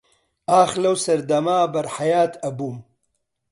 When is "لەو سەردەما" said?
0.83-1.57